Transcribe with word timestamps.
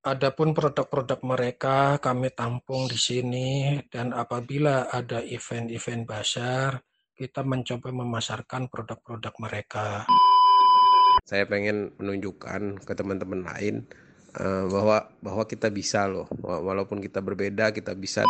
Adapun 0.00 0.56
produk-produk 0.56 1.20
mereka 1.28 2.00
kami 2.00 2.32
tampung 2.32 2.88
di 2.88 2.96
sini 2.96 3.76
dan 3.92 4.16
apabila 4.16 4.88
ada 4.88 5.20
event-event 5.20 6.08
bazar, 6.08 6.80
kita 7.12 7.44
mencoba 7.44 7.92
memasarkan 7.92 8.72
produk-produk 8.72 9.34
mereka. 9.36 10.08
Saya 11.28 11.44
pengen 11.44 11.92
menunjukkan 12.00 12.80
ke 12.80 12.92
teman-teman 12.96 13.44
lain 13.44 13.84
uh, 14.40 14.64
bahwa 14.72 15.04
bahwa 15.20 15.44
kita 15.44 15.68
bisa 15.68 16.08
loh, 16.08 16.24
walaupun 16.40 17.04
kita 17.04 17.20
berbeda, 17.20 17.68
kita 17.68 17.92
bisa 17.92 18.24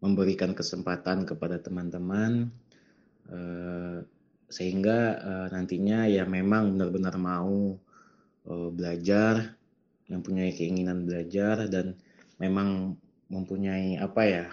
memberikan 0.00 0.56
kesempatan 0.56 1.28
kepada 1.28 1.60
teman-teman 1.60 2.48
uh, 3.28 4.00
sehingga 4.48 5.20
uh, 5.20 5.46
nantinya 5.52 6.08
ya 6.08 6.24
memang 6.24 6.72
benar-benar 6.72 7.20
mau 7.20 7.76
uh, 8.48 8.68
belajar 8.72 9.55
punya 10.22 10.46
keinginan 10.54 11.06
belajar 11.06 11.66
dan 11.66 11.98
memang 12.38 12.94
mempunyai 13.26 13.98
apa 13.98 14.22
ya 14.22 14.46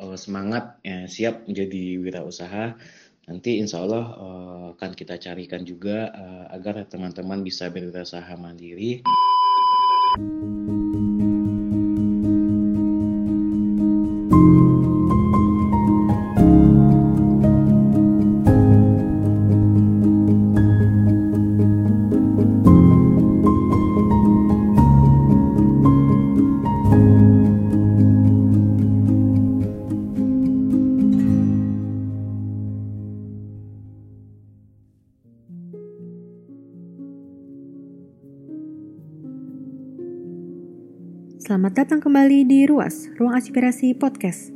uh, 0.00 0.16
semangat 0.16 0.80
ya, 0.80 1.04
siap 1.04 1.44
menjadi 1.44 2.00
wirausaha 2.00 2.76
nanti 3.26 3.58
insya 3.58 3.82
Allah 3.82 4.04
uh, 4.16 4.66
akan 4.78 4.90
kita 4.94 5.18
carikan 5.18 5.66
juga 5.66 6.14
uh, 6.14 6.44
agar 6.54 6.86
teman-teman 6.86 7.42
bisa 7.42 7.68
berwirausaha 7.68 8.38
mandiri. 8.38 9.02
Selamat 41.56 41.88
datang 41.88 42.04
kembali 42.04 42.44
di 42.44 42.68
Ruas, 42.68 43.08
Ruang 43.16 43.32
Aspirasi 43.32 43.96
Podcast. 43.96 44.52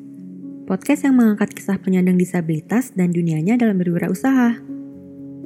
Podcast 0.69 1.09
yang 1.09 1.17
mengangkat 1.17 1.57
kisah 1.57 1.81
penyandang 1.81 2.21
disabilitas 2.21 2.93
dan 2.93 3.09
dunianya 3.09 3.57
dalam 3.57 3.81
berwirausaha. 3.81 4.61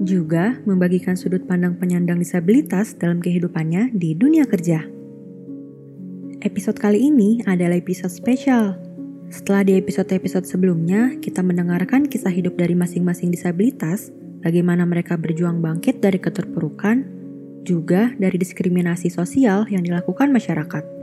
Juga 0.02 0.58
membagikan 0.66 1.14
sudut 1.14 1.46
pandang 1.46 1.78
penyandang 1.78 2.18
disabilitas 2.18 2.98
dalam 2.98 3.22
kehidupannya 3.22 3.94
di 3.94 4.18
dunia 4.18 4.50
kerja. 4.50 4.82
Episode 6.42 6.74
kali 6.74 7.06
ini 7.06 7.38
adalah 7.46 7.78
episode 7.78 8.10
spesial. 8.10 8.74
Setelah 9.30 9.62
di 9.62 9.78
episode-episode 9.78 10.50
sebelumnya, 10.50 11.14
kita 11.22 11.38
mendengarkan 11.38 12.10
kisah 12.10 12.34
hidup 12.34 12.58
dari 12.58 12.74
masing-masing 12.74 13.30
disabilitas, 13.30 14.10
bagaimana 14.42 14.82
mereka 14.82 15.14
berjuang 15.14 15.62
bangkit 15.62 16.02
dari 16.02 16.18
keterpurukan, 16.18 17.06
juga 17.62 18.10
dari 18.18 18.42
diskriminasi 18.42 19.06
sosial 19.06 19.70
yang 19.70 19.86
dilakukan 19.86 20.34
masyarakat. 20.34 20.93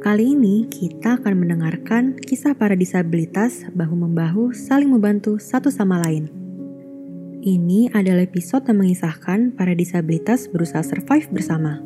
Kali 0.00 0.32
ini 0.32 0.64
kita 0.64 1.20
akan 1.20 1.44
mendengarkan 1.44 2.16
kisah 2.16 2.56
para 2.56 2.72
disabilitas 2.72 3.68
bahu-membahu 3.76 4.48
saling 4.56 4.88
membantu 4.88 5.36
satu 5.36 5.68
sama 5.68 6.00
lain. 6.00 6.24
Ini 7.44 7.92
adalah 7.92 8.24
episode 8.24 8.64
yang 8.64 8.80
mengisahkan 8.80 9.52
para 9.52 9.76
disabilitas 9.76 10.48
berusaha 10.48 10.80
survive 10.80 11.28
bersama. 11.28 11.84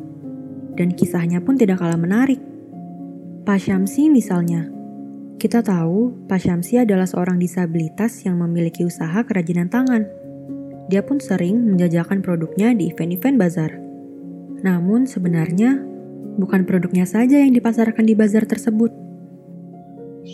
Dan 0.79 0.95
kisahnya 0.95 1.43
pun 1.43 1.59
tidak 1.59 1.83
kalah 1.83 1.99
menarik. 1.99 2.39
Pak 3.43 3.59
Syamsi 3.59 4.07
misalnya. 4.07 4.71
Kita 5.35 5.59
tahu 5.59 6.15
Pak 6.31 6.39
Syamsi 6.39 6.79
adalah 6.79 7.11
seorang 7.11 7.35
disabilitas 7.35 8.23
yang 8.23 8.39
memiliki 8.39 8.87
usaha 8.87 9.27
kerajinan 9.27 9.67
tangan. 9.67 10.07
Dia 10.87 11.03
pun 11.03 11.19
sering 11.19 11.67
menjajakan 11.67 12.23
produknya 12.23 12.71
di 12.71 12.95
event-event 12.95 13.35
bazar. 13.35 13.75
Namun 14.63 15.03
sebenarnya 15.03 15.94
bukan 16.35 16.67
produknya 16.67 17.07
saja 17.07 17.39
yang 17.39 17.55
dipasarkan 17.55 18.05
di 18.05 18.13
bazar 18.15 18.43
tersebut. 18.47 18.91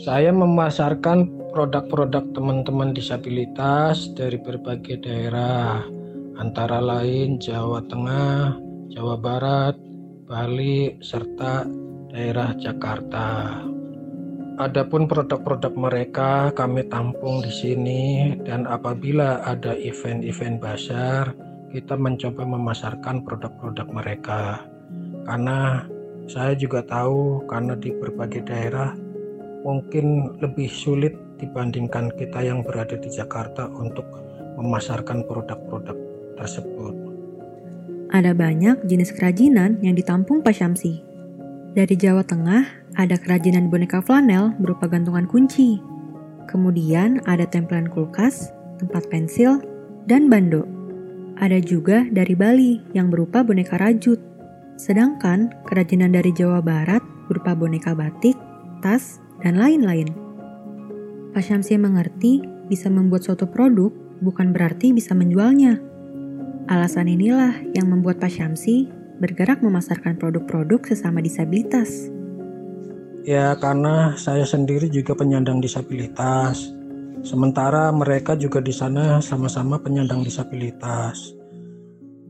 Saya 0.03 0.31
memasarkan 0.31 1.51
produk-produk 1.51 2.31
teman-teman 2.31 2.95
disabilitas 2.95 4.07
dari 4.15 4.39
berbagai 4.39 5.03
daerah, 5.03 5.83
antara 6.39 6.79
lain 6.79 7.37
Jawa 7.37 7.83
Tengah, 7.91 8.55
Jawa 8.95 9.15
Barat, 9.19 9.75
Bali, 10.25 10.95
serta 11.03 11.67
daerah 12.07 12.55
Jakarta. 12.55 13.59
Adapun 14.63 15.11
produk-produk 15.11 15.73
mereka 15.75 16.55
kami 16.55 16.87
tampung 16.87 17.43
di 17.43 17.51
sini 17.51 18.03
dan 18.47 18.63
apabila 18.63 19.43
ada 19.43 19.75
event-event 19.75 20.61
bazar, 20.61 21.35
kita 21.71 21.99
mencoba 21.99 22.47
memasarkan 22.47 23.27
produk-produk 23.27 23.87
mereka 23.91 24.63
karena 25.25 25.87
saya 26.31 26.55
juga 26.55 26.79
tahu 26.79 27.43
karena 27.51 27.75
di 27.75 27.91
berbagai 27.91 28.47
daerah 28.47 28.95
mungkin 29.67 30.39
lebih 30.39 30.71
sulit 30.71 31.11
dibandingkan 31.43 32.07
kita 32.15 32.39
yang 32.39 32.63
berada 32.63 32.95
di 32.95 33.11
Jakarta 33.11 33.67
untuk 33.67 34.07
memasarkan 34.55 35.27
produk-produk 35.27 35.97
tersebut. 36.39 36.95
Ada 38.15 38.31
banyak 38.31 38.87
jenis 38.87 39.11
kerajinan 39.11 39.79
yang 39.83 39.95
ditampung 39.95 40.39
Pak 40.39 40.55
Syamsi. 40.55 41.03
Dari 41.71 41.95
Jawa 41.95 42.23
Tengah, 42.23 42.63
ada 42.99 43.15
kerajinan 43.15 43.71
boneka 43.71 44.03
flanel 44.03 44.51
berupa 44.59 44.87
gantungan 44.87 45.27
kunci. 45.27 45.79
Kemudian 46.47 47.23
ada 47.23 47.47
tempelan 47.47 47.87
kulkas, 47.87 48.51
tempat 48.79 49.07
pensil, 49.07 49.63
dan 50.07 50.27
bando. 50.27 50.67
Ada 51.39 51.63
juga 51.63 52.03
dari 52.11 52.35
Bali 52.35 52.83
yang 52.91 53.07
berupa 53.07 53.43
boneka 53.43 53.79
rajut. 53.79 54.30
Sedangkan 54.81 55.53
kerajinan 55.69 56.17
dari 56.17 56.33
Jawa 56.33 56.57
Barat 56.57 57.05
berupa 57.29 57.53
boneka 57.53 57.93
batik, 57.93 58.33
tas, 58.81 59.21
dan 59.45 59.61
lain-lain. 59.61 60.09
Pak 61.37 61.45
Syamsi 61.45 61.77
mengerti 61.77 62.41
bisa 62.65 62.89
membuat 62.89 63.21
suatu 63.21 63.45
produk 63.45 63.93
bukan 64.25 64.49
berarti 64.49 64.89
bisa 64.89 65.13
menjualnya. 65.13 65.77
Alasan 66.65 67.13
inilah 67.13 67.61
yang 67.77 67.93
membuat 67.93 68.17
Pak 68.17 68.33
Syamsi 68.33 68.89
bergerak 69.21 69.61
memasarkan 69.61 70.17
produk-produk 70.17 70.81
sesama 70.89 71.21
disabilitas. 71.21 72.09
Ya, 73.21 73.53
karena 73.61 74.17
saya 74.17 74.49
sendiri 74.49 74.89
juga 74.89 75.13
penyandang 75.13 75.61
disabilitas. 75.61 76.73
Sementara 77.21 77.93
mereka 77.93 78.33
juga 78.33 78.57
di 78.57 78.73
sana 78.73 79.21
sama-sama 79.21 79.77
penyandang 79.77 80.25
disabilitas. 80.25 81.37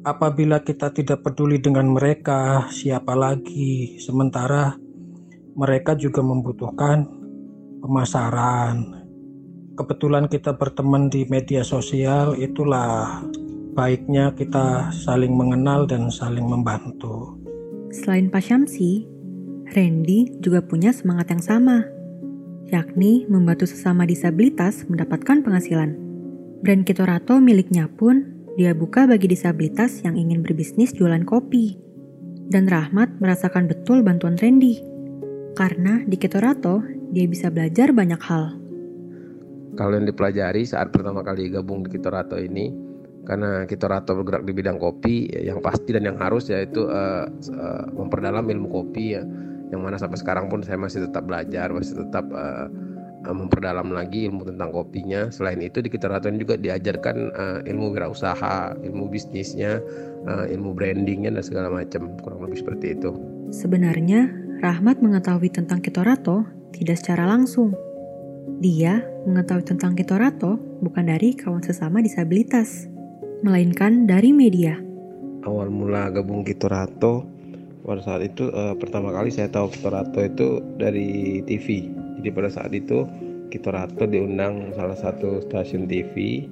Apabila 0.02 0.66
kita 0.66 0.90
tidak 0.90 1.22
peduli 1.22 1.62
dengan 1.62 1.94
mereka, 1.94 2.66
siapa 2.74 3.14
lagi? 3.14 4.02
Sementara 4.02 4.74
mereka 5.54 5.94
juga 5.94 6.26
membutuhkan 6.26 7.06
pemasaran. 7.86 9.06
Kebetulan 9.78 10.26
kita 10.26 10.58
berteman 10.58 11.06
di 11.14 11.30
media 11.30 11.62
sosial, 11.62 12.34
itulah 12.34 13.22
baiknya 13.78 14.34
kita 14.34 14.90
saling 14.90 15.38
mengenal 15.38 15.86
dan 15.86 16.10
saling 16.10 16.50
membantu. 16.50 17.38
Selain 17.94 18.26
Pak 18.34 18.42
Syamsi, 18.42 19.06
Randy 19.70 20.34
juga 20.42 20.66
punya 20.66 20.98
semangat 20.98 21.30
yang 21.30 21.44
sama, 21.46 21.86
yakni 22.74 23.30
membantu 23.30 23.70
sesama 23.70 24.10
disabilitas 24.10 24.82
mendapatkan 24.90 25.46
penghasilan. 25.46 25.94
Brand 26.66 26.84
Kitorato 26.90 27.38
miliknya 27.38 27.86
pun 27.86 28.31
dia 28.60 28.76
buka 28.76 29.08
bagi 29.08 29.32
disabilitas 29.32 30.04
yang 30.04 30.20
ingin 30.20 30.44
berbisnis 30.44 30.92
jualan 30.92 31.24
kopi. 31.24 31.80
Dan 32.52 32.68
Rahmat 32.68 33.16
merasakan 33.24 33.72
betul 33.72 34.03
bantuan 34.03 34.36
Randy. 34.36 34.84
Karena 35.56 36.03
di 36.03 36.20
Ketorato, 36.20 36.84
dia 37.16 37.24
bisa 37.28 37.48
belajar 37.48 37.96
banyak 37.96 38.20
hal. 38.20 38.59
Kalau 39.80 39.96
yang 39.96 40.03
dipelajari 40.03 40.68
saat 40.68 40.92
pertama 40.92 41.24
kali 41.24 41.48
gabung 41.48 41.88
di 41.88 41.96
Kitorato 41.96 42.36
ini, 42.36 42.76
karena 43.24 43.64
Kitorato 43.64 44.20
bergerak 44.20 44.44
di 44.44 44.52
bidang 44.52 44.76
kopi, 44.84 45.32
yang 45.32 45.64
pasti 45.64 45.96
dan 45.96 46.12
yang 46.12 46.20
harus 46.20 46.52
yaitu 46.52 46.92
uh, 46.92 47.24
uh, 47.32 47.86
memperdalam 47.96 48.44
ilmu 48.44 48.68
kopi 48.68 49.16
ya. 49.16 49.24
Yang 49.72 49.80
mana 49.80 49.96
sampai 49.96 50.20
sekarang 50.20 50.52
pun 50.52 50.59
saya 50.59 50.76
masih 50.76 51.08
tetap 51.08 51.24
belajar, 51.24 51.72
masih 51.72 52.04
tetap 52.04 52.28
uh, 52.36 52.68
memperdalam 53.29 53.94
lagi 53.94 54.26
ilmu 54.26 54.50
tentang 54.50 54.73
kopinya. 54.73 55.29
Selain 55.29 55.62
itu 55.62 55.78
di 55.79 55.90
Kitaratuan 55.94 56.41
juga 56.41 56.58
diajarkan 56.58 57.18
uh, 57.34 57.59
ilmu 57.70 57.94
wirausaha, 57.94 58.73
ilmu 58.82 59.14
bisnisnya, 59.14 59.78
uh, 60.26 60.46
ilmu 60.50 60.73
brandingnya 60.73 61.29
dan 61.29 61.44
segala 61.46 61.70
macam. 61.70 62.18
Kurang 62.26 62.41
lebih 62.50 62.66
seperti 62.66 62.97
itu. 62.97 63.14
Sebenarnya 63.53 64.41
Rahmat 64.62 65.02
mengetahui 65.02 65.50
tentang 65.50 65.82
Kitorato 65.82 66.46
tidak 66.70 67.02
secara 67.02 67.26
langsung. 67.26 67.73
Dia 68.62 69.02
mengetahui 69.26 69.66
tentang 69.66 69.97
Kitorato 69.97 70.62
bukan 70.85 71.09
dari 71.09 71.34
kawan 71.34 71.66
sesama 71.66 71.97
disabilitas, 72.02 72.85
melainkan 73.41 74.06
dari 74.06 74.29
media. 74.29 74.78
Awal 75.41 75.73
mula 75.73 76.14
gabung 76.14 76.46
Kitorato 76.46 77.26
pada 77.82 78.06
saat 78.06 78.22
itu 78.22 78.53
uh, 78.53 78.78
pertama 78.78 79.09
kali 79.09 79.34
saya 79.34 79.50
tahu 79.50 79.73
Kitorato 79.73 80.22
itu 80.22 80.62
dari 80.78 81.41
TV 81.50 81.90
jadi 82.22 82.29
pada 82.32 82.50
saat 82.53 82.72
itu 82.72 83.09
Kitorato 83.52 84.08
diundang 84.08 84.72
salah 84.78 84.96
satu 84.96 85.44
stasiun 85.44 85.90
TV 85.90 86.47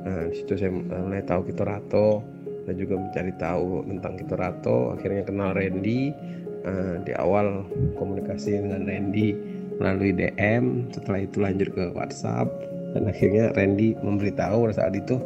nah 0.00 0.26
di 0.26 0.34
situ 0.40 0.56
saya 0.56 0.72
mulai 0.72 1.20
tahu 1.22 1.52
Kitorato 1.52 2.24
dan 2.70 2.78
juga 2.78 3.02
mencari 3.02 3.32
tahu 3.34 3.82
tentang 3.82 4.12
Kitorato 4.14 4.94
akhirnya 4.94 5.22
kenal 5.24 5.50
Randy. 5.56 6.14
Uh, 6.60 7.00
di 7.08 7.16
awal 7.16 7.64
komunikasi 7.96 8.60
dengan 8.60 8.84
Randy 8.84 9.32
melalui 9.80 10.12
DM 10.12 10.92
setelah 10.92 11.24
itu 11.24 11.40
lanjut 11.40 11.72
ke 11.72 11.84
WhatsApp. 11.96 12.46
Dan 12.92 13.08
akhirnya 13.08 13.48
Randy 13.56 13.96
memberitahu 13.96 14.68
pada 14.68 14.74
saat 14.84 14.92
itu 14.92 15.16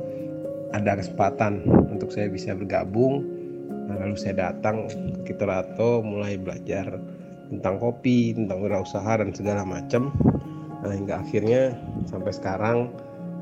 ada 0.71 0.95
kesempatan 0.95 1.67
untuk 1.91 2.15
saya 2.15 2.31
bisa 2.31 2.55
bergabung. 2.55 3.27
Nah, 3.67 3.99
lalu 3.99 4.15
saya 4.15 4.49
datang 4.49 4.87
ke 4.87 5.35
Kitorato 5.35 6.07
mulai 6.07 6.39
belajar 6.39 7.03
tentang 7.51 7.77
kopi 7.81 8.33
tentang 8.33 8.65
wirausaha 8.65 9.21
dan 9.21 9.31
segala 9.35 9.63
macam 9.67 10.15
nah, 10.81 10.93
hingga 10.95 11.21
akhirnya 11.21 11.77
sampai 12.09 12.33
sekarang 12.33 12.77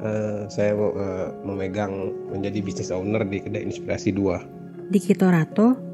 uh, 0.03 0.47
saya 0.51 0.75
uh, 0.75 1.31
memegang 1.47 2.11
menjadi 2.31 2.59
bisnis 2.63 2.91
owner 2.91 3.23
di 3.27 3.43
kedai 3.43 3.63
Inspirasi 3.67 4.15
2 4.15 4.91
di 4.93 4.99
Kitorato 4.99 5.93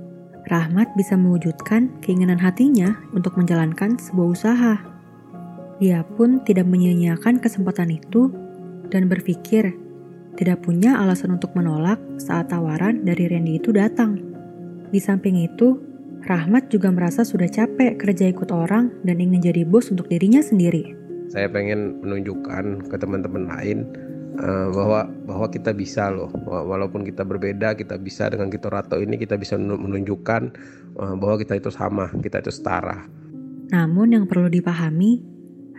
Rahmat 0.49 0.97
bisa 0.97 1.13
mewujudkan 1.13 2.01
keinginan 2.01 2.41
hatinya 2.41 2.97
untuk 3.13 3.37
menjalankan 3.37 4.01
sebuah 4.01 4.29
usaha. 4.33 4.75
Dia 5.77 6.01
pun 6.17 6.41
tidak 6.41 6.65
menyia-nyiakan 6.65 7.37
kesempatan 7.37 7.93
itu 7.93 8.33
dan 8.89 9.13
berpikir 9.13 9.77
tidak 10.41 10.65
punya 10.65 10.97
alasan 10.97 11.37
untuk 11.37 11.53
menolak 11.53 12.01
saat 12.17 12.49
tawaran 12.49 13.05
dari 13.05 13.29
Randy 13.29 13.61
itu 13.61 13.77
datang. 13.77 14.17
Di 14.89 14.97
samping 14.97 15.37
itu, 15.37 15.77
Rahmat 16.29 16.69
juga 16.69 16.93
merasa 16.93 17.25
sudah 17.25 17.49
capek 17.49 17.97
kerja 17.97 18.29
ikut 18.29 18.53
orang 18.53 18.93
dan 19.01 19.17
ingin 19.17 19.41
jadi 19.41 19.65
bos 19.65 19.89
untuk 19.89 20.13
dirinya 20.13 20.45
sendiri. 20.45 20.93
Saya 21.33 21.49
pengen 21.49 22.05
menunjukkan 22.05 22.85
ke 22.85 22.97
teman-teman 23.01 23.49
lain 23.49 23.89
uh, 24.37 24.69
bahwa 24.69 25.09
bahwa 25.25 25.49
kita 25.49 25.73
bisa 25.73 26.13
loh. 26.13 26.29
Walaupun 26.45 27.09
kita 27.09 27.25
berbeda 27.25 27.73
kita 27.81 27.97
bisa 27.97 28.29
dengan 28.29 28.53
kita 28.53 28.69
rato 28.69 29.01
ini 29.01 29.17
kita 29.17 29.41
bisa 29.41 29.57
menunjukkan 29.57 30.43
uh, 31.01 31.17
bahwa 31.17 31.41
kita 31.41 31.57
itu 31.57 31.73
sama 31.73 32.13
kita 32.21 32.45
itu 32.45 32.53
setara. 32.53 33.09
Namun 33.73 34.13
yang 34.13 34.25
perlu 34.29 34.53
dipahami 34.53 35.25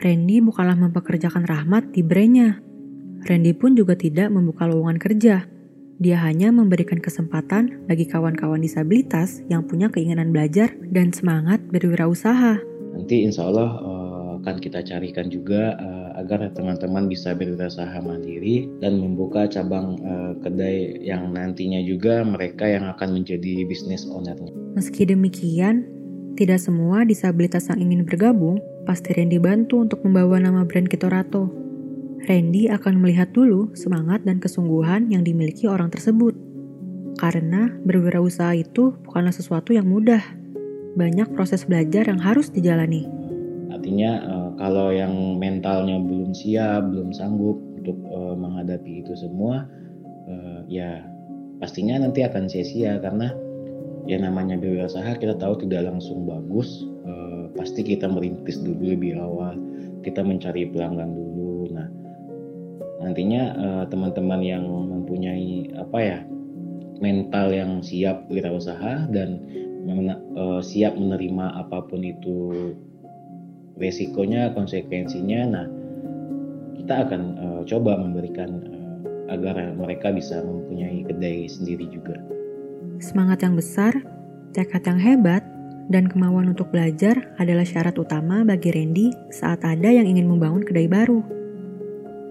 Randy 0.02 0.42
bukanlah 0.42 0.82
mempekerjakan 0.82 1.46
Rahmat 1.46 1.94
di 1.94 2.02
brandnya. 2.02 2.58
Randy 3.22 3.54
pun 3.54 3.78
juga 3.78 3.94
tidak 3.94 4.34
membuka 4.34 4.66
lowongan 4.66 4.98
kerja 4.98 5.46
dia 6.00 6.16
hanya 6.24 6.48
memberikan 6.56 7.04
kesempatan 7.04 7.84
bagi 7.84 8.08
kawan-kawan 8.08 8.64
disabilitas 8.64 9.44
yang 9.52 9.68
punya 9.68 9.92
keinginan 9.92 10.32
belajar 10.32 10.72
dan 10.96 11.12
semangat 11.12 11.60
berwirausaha. 11.68 12.64
Nanti 12.96 13.28
insya 13.28 13.52
Allah 13.52 13.70
uh, 13.84 14.30
akan 14.40 14.56
kita 14.64 14.80
carikan 14.88 15.28
juga 15.28 15.76
uh, 15.76 16.16
agar 16.24 16.48
teman-teman 16.56 17.12
bisa 17.12 17.36
berwirausaha 17.36 18.00
mandiri 18.00 18.72
dan 18.80 18.96
membuka 18.96 19.44
cabang 19.52 20.00
uh, 20.00 20.34
kedai 20.40 21.04
yang 21.04 21.36
nantinya 21.36 21.84
juga 21.84 22.24
mereka 22.24 22.64
yang 22.64 22.88
akan 22.88 23.20
menjadi 23.20 23.68
bisnis 23.68 24.08
ownernya. 24.08 24.56
Meski 24.80 25.04
demikian, 25.04 25.84
tidak 26.40 26.64
semua 26.64 27.04
disabilitas 27.04 27.68
yang 27.68 27.92
ingin 27.92 28.08
bergabung 28.08 28.64
pasti 28.88 29.12
Randy 29.12 29.36
bantu 29.36 29.84
untuk 29.84 30.00
membawa 30.08 30.40
nama 30.40 30.64
brand 30.64 30.88
Kitorato. 30.88 31.69
Randy 32.28 32.68
akan 32.68 33.00
melihat 33.00 33.32
dulu 33.32 33.72
semangat 33.78 34.28
dan 34.28 34.44
kesungguhan 34.44 35.08
yang 35.08 35.24
dimiliki 35.24 35.70
orang 35.70 35.88
tersebut. 35.88 36.36
Karena 37.20 37.72
berwirausaha 37.88 38.56
itu 38.60 38.96
bukanlah 39.08 39.32
sesuatu 39.32 39.72
yang 39.72 39.88
mudah. 39.88 40.20
Banyak 41.00 41.32
proses 41.38 41.64
belajar 41.64 42.10
yang 42.10 42.20
harus 42.20 42.52
dijalani. 42.52 43.08
Artinya 43.72 44.12
uh, 44.26 44.50
kalau 44.60 44.92
yang 44.92 45.40
mentalnya 45.40 46.02
belum 46.02 46.36
siap, 46.36 46.92
belum 46.92 47.16
sanggup 47.16 47.62
untuk 47.80 47.96
uh, 48.12 48.36
menghadapi 48.36 49.06
itu 49.06 49.16
semua, 49.16 49.64
uh, 50.28 50.62
ya 50.68 51.06
pastinya 51.64 52.04
nanti 52.04 52.28
akan 52.28 52.52
sia-sia 52.52 53.00
karena 53.00 53.32
ya 54.10 54.20
namanya 54.20 54.60
berwirausaha 54.60 55.16
kita 55.22 55.40
tahu 55.40 55.64
tidak 55.64 55.88
langsung 55.88 56.28
bagus. 56.28 56.84
Pasti 57.58 57.84
kita 57.84 58.08
merintis 58.08 58.64
dulu 58.64 58.96
lebih 58.96 59.20
awal, 59.20 59.60
kita 60.00 60.24
mencari 60.24 60.72
pelanggan 60.72 61.12
dulu. 61.12 61.39
Nantinya 63.10 63.44
uh, 63.58 63.84
teman-teman 63.90 64.38
yang 64.46 64.70
mempunyai 64.70 65.74
apa 65.82 65.98
ya 65.98 66.20
mental 67.02 67.50
yang 67.50 67.82
siap 67.82 68.30
wirausaha 68.30 69.10
dan 69.10 69.42
uh, 70.38 70.62
siap 70.62 70.94
menerima 70.94 71.58
apa 71.58 71.90
pun 71.90 72.06
itu 72.06 72.54
resikonya, 73.82 74.54
konsekuensinya. 74.54 75.42
Nah, 75.50 75.66
kita 76.78 77.10
akan 77.10 77.22
uh, 77.42 77.62
coba 77.66 77.98
memberikan 77.98 78.62
uh, 78.62 79.34
agar 79.34 79.74
mereka 79.74 80.14
bisa 80.14 80.46
mempunyai 80.46 81.02
kedai 81.10 81.50
sendiri 81.50 81.90
juga. 81.90 82.14
Semangat 83.02 83.42
yang 83.42 83.58
besar, 83.58 83.98
tekad 84.54 84.86
yang 84.86 85.02
hebat, 85.02 85.42
dan 85.90 86.06
kemauan 86.06 86.54
untuk 86.54 86.70
belajar 86.70 87.34
adalah 87.42 87.66
syarat 87.66 87.98
utama 87.98 88.46
bagi 88.46 88.70
Randy 88.70 89.10
saat 89.34 89.66
ada 89.66 89.90
yang 89.90 90.06
ingin 90.06 90.30
membangun 90.30 90.62
kedai 90.62 90.86
baru. 90.86 91.39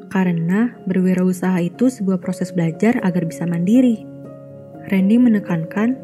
Karena 0.09 0.73
berwirausaha 0.89 1.61
itu 1.61 1.93
sebuah 1.93 2.19
proses 2.21 2.53
belajar 2.57 3.01
agar 3.05 3.29
bisa 3.29 3.45
mandiri. 3.45 4.09
Randy 4.89 5.21
menekankan, 5.21 6.01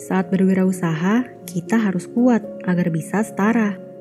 saat 0.00 0.32
berwirausaha, 0.32 1.44
kita 1.44 1.76
harus 1.76 2.08
kuat 2.08 2.40
agar 2.64 2.88
bisa 2.88 3.20
setara 3.20 3.92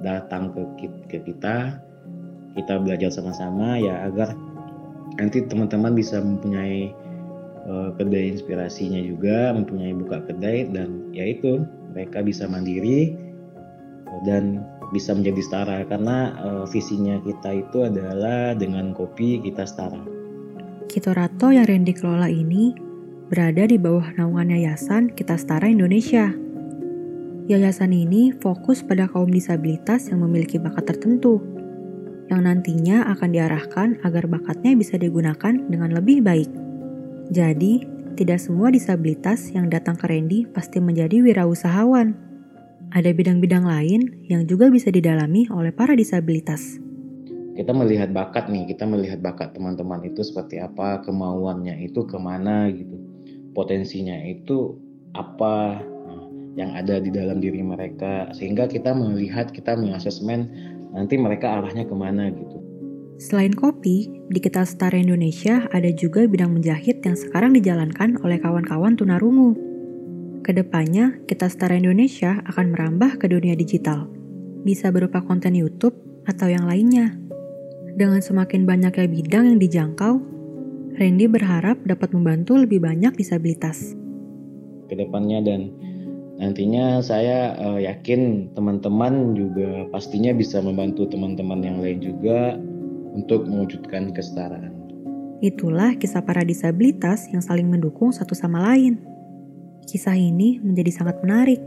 datang 0.00 0.52
ke, 0.52 0.88
ke 1.08 1.18
kita 1.22 1.80
kita 2.56 2.74
belajar 2.82 3.12
sama-sama 3.12 3.78
ya 3.78 4.08
agar 4.10 4.34
nanti 5.20 5.44
teman-teman 5.46 5.94
bisa 5.94 6.18
mempunyai 6.18 6.90
uh, 7.68 7.92
kedai 7.94 8.34
inspirasinya 8.34 8.98
juga 8.98 9.52
mempunyai 9.54 9.92
buka 9.94 10.24
kedai 10.26 10.72
dan 10.72 11.12
yaitu 11.14 11.62
mereka 11.92 12.24
bisa 12.24 12.48
mandiri 12.48 13.14
dan 14.26 14.64
bisa 14.90 15.14
menjadi 15.14 15.40
setara 15.42 15.78
karena 15.86 16.34
uh, 16.42 16.64
visinya 16.66 17.18
kita 17.22 17.62
itu 17.66 17.86
adalah 17.86 18.54
dengan 18.58 18.92
kopi 18.92 19.42
kita 19.42 19.66
setara. 19.66 20.02
Kitorato 20.90 21.54
yang 21.54 21.66
Randy 21.70 21.94
kelola 21.94 22.26
ini 22.26 22.74
berada 23.30 23.62
di 23.62 23.78
bawah 23.78 24.10
naungan 24.18 24.50
Yayasan 24.50 25.14
Kita 25.14 25.38
Setara 25.38 25.70
Indonesia 25.70 26.34
Yayasan 27.50 27.90
ini 27.90 28.30
fokus 28.30 28.78
pada 28.78 29.10
kaum 29.10 29.26
disabilitas 29.26 30.06
yang 30.06 30.22
memiliki 30.22 30.54
bakat 30.54 30.94
tertentu, 30.94 31.42
yang 32.30 32.46
nantinya 32.46 33.10
akan 33.10 33.34
diarahkan 33.34 33.98
agar 34.06 34.30
bakatnya 34.30 34.78
bisa 34.78 34.94
digunakan 34.94 35.58
dengan 35.66 35.90
lebih 35.90 36.22
baik. 36.22 36.46
Jadi, 37.34 37.82
tidak 38.14 38.38
semua 38.38 38.70
disabilitas 38.70 39.50
yang 39.50 39.66
datang 39.66 39.98
ke 39.98 40.06
Randy 40.06 40.46
pasti 40.46 40.78
menjadi 40.78 41.26
wirausahawan. 41.26 42.29
Ada 42.90 43.14
bidang-bidang 43.14 43.64
lain 43.66 44.26
yang 44.26 44.46
juga 44.50 44.66
bisa 44.66 44.90
didalami 44.90 45.46
oleh 45.50 45.70
para 45.70 45.94
disabilitas. 45.94 46.78
Kita 47.54 47.70
melihat 47.70 48.10
bakat 48.10 48.50
nih, 48.50 48.66
kita 48.70 48.86
melihat 48.86 49.22
bakat 49.22 49.54
teman-teman 49.54 50.02
itu 50.06 50.26
seperti 50.26 50.58
apa, 50.58 51.02
kemauannya 51.06 51.86
itu 51.86 52.02
ke 52.06 52.18
mana 52.18 52.66
gitu, 52.72 52.98
potensinya 53.54 54.16
itu 54.26 54.74
apa, 55.14 55.82
yang 56.58 56.74
ada 56.74 56.98
di 56.98 57.10
dalam 57.14 57.38
diri 57.38 57.62
mereka 57.62 58.30
sehingga 58.34 58.66
kita 58.66 58.90
melihat 58.90 59.54
kita 59.54 59.78
mengasesmen 59.78 60.50
nanti 60.90 61.14
mereka 61.14 61.60
arahnya 61.60 61.86
ke 61.86 61.94
mana 61.94 62.30
gitu. 62.34 62.58
Selain 63.20 63.52
kopi, 63.52 64.08
di 64.32 64.40
kita 64.40 64.64
Setara 64.64 64.96
Indonesia 64.96 65.68
ada 65.76 65.92
juga 65.92 66.24
bidang 66.24 66.56
menjahit 66.56 67.04
yang 67.04 67.14
sekarang 67.14 67.52
dijalankan 67.52 68.16
oleh 68.24 68.40
kawan-kawan 68.40 68.96
tunarungu. 68.96 69.69
Ke 70.40 70.56
depannya, 70.56 71.20
kita 71.28 71.52
Setara 71.52 71.76
Indonesia 71.76 72.40
akan 72.48 72.72
merambah 72.72 73.20
ke 73.20 73.28
dunia 73.28 73.52
digital. 73.52 74.08
Bisa 74.64 74.88
berupa 74.88 75.20
konten 75.20 75.52
YouTube 75.52 75.92
atau 76.24 76.48
yang 76.48 76.64
lainnya. 76.64 77.12
Dengan 77.92 78.24
semakin 78.24 78.64
banyaknya 78.64 79.04
bidang 79.04 79.44
yang 79.52 79.60
dijangkau, 79.60 80.16
Randy 80.96 81.28
berharap 81.28 81.84
dapat 81.84 82.16
membantu 82.16 82.56
lebih 82.56 82.80
banyak 82.80 83.12
disabilitas. 83.20 83.92
Ke 84.88 84.96
depannya 84.96 85.44
dan 85.44 85.76
nantinya 86.40 87.04
saya 87.04 87.52
uh, 87.60 87.76
yakin 87.76 88.52
teman-teman 88.56 89.36
juga 89.36 89.92
pastinya 89.92 90.32
bisa 90.32 90.64
membantu 90.64 91.04
teman-teman 91.04 91.60
yang 91.60 91.84
lain 91.84 92.00
juga 92.00 92.56
untuk 93.12 93.44
mewujudkan 93.44 94.16
kesetaraan. 94.16 94.72
Itulah 95.44 96.00
kisah 96.00 96.24
para 96.24 96.44
disabilitas 96.44 97.28
yang 97.28 97.44
saling 97.44 97.68
mendukung 97.68 98.08
satu 98.12 98.32
sama 98.32 98.60
lain. 98.72 99.09
Kisah 99.90 100.14
ini 100.14 100.62
menjadi 100.62 101.02
sangat 101.02 101.18
menarik 101.26 101.58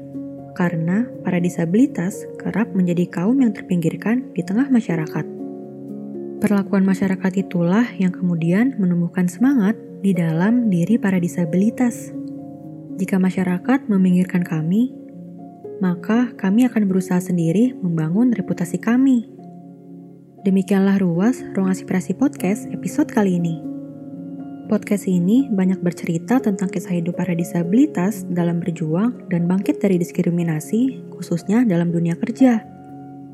karena 0.56 1.04
para 1.28 1.44
disabilitas 1.44 2.24
kerap 2.40 2.72
menjadi 2.72 3.04
kaum 3.12 3.44
yang 3.44 3.52
terpinggirkan 3.52 4.32
di 4.32 4.40
tengah 4.48 4.72
masyarakat. 4.72 5.28
Perlakuan 6.40 6.88
masyarakat 6.88 7.44
itulah 7.44 7.84
yang 8.00 8.16
kemudian 8.16 8.80
menumbuhkan 8.80 9.28
semangat 9.28 9.76
di 10.00 10.16
dalam 10.16 10.72
diri 10.72 10.96
para 10.96 11.20
disabilitas. 11.20 12.16
Jika 12.96 13.20
masyarakat 13.20 13.92
meminggirkan 13.92 14.48
kami, 14.48 14.96
maka 15.84 16.32
kami 16.40 16.64
akan 16.64 16.88
berusaha 16.88 17.20
sendiri 17.20 17.76
membangun 17.76 18.32
reputasi 18.32 18.80
kami. 18.80 19.28
Demikianlah 20.48 20.96
ruas 20.96 21.44
Ruang 21.60 21.76
Aspirasi 21.76 22.16
Podcast 22.16 22.72
episode 22.72 23.12
kali 23.12 23.36
ini. 23.36 23.73
Podcast 24.64 25.12
ini 25.12 25.52
banyak 25.52 25.84
bercerita 25.84 26.40
tentang 26.40 26.72
kisah 26.72 26.96
hidup 26.96 27.20
para 27.20 27.36
disabilitas 27.36 28.24
dalam 28.32 28.64
berjuang 28.64 29.28
dan 29.28 29.44
bangkit 29.44 29.84
dari 29.84 30.00
diskriminasi, 30.00 31.04
khususnya 31.12 31.68
dalam 31.68 31.92
dunia 31.92 32.16
kerja. 32.16 32.64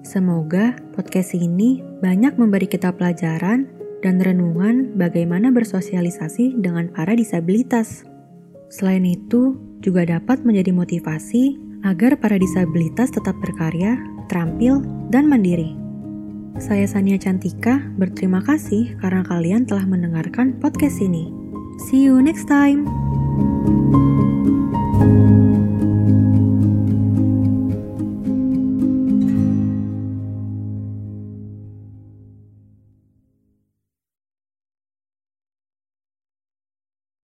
Semoga 0.02 0.74
podcast 0.98 1.38
ini 1.38 1.86
banyak 2.02 2.34
memberi 2.34 2.66
kita 2.66 2.90
pelajaran 2.98 3.70
dan 4.02 4.16
renungan 4.18 4.98
bagaimana 4.98 5.54
bersosialisasi 5.54 6.58
dengan 6.58 6.90
para 6.90 7.14
disabilitas. 7.14 8.08
Selain 8.74 9.06
itu, 9.06 9.54
juga 9.86 10.10
dapat 10.10 10.42
menjadi 10.42 10.74
motivasi 10.74 11.62
agar 11.86 12.18
para 12.18 12.42
disabilitas 12.42 13.14
tetap 13.14 13.38
berkarya, 13.38 14.02
terampil, 14.28 14.82
dan 15.14 15.30
mandiri. 15.30 15.89
Saya 16.58 16.90
Sania 16.90 17.22
Cantika, 17.22 17.78
berterima 18.00 18.42
kasih 18.42 18.98
karena 18.98 19.22
kalian 19.22 19.70
telah 19.70 19.86
mendengarkan 19.86 20.58
podcast 20.58 20.98
ini. 20.98 21.30
See 21.86 22.02
you 22.02 22.18
next 22.24 22.50
time. 22.50 22.90
thank 25.00 25.30
you 25.30 25.39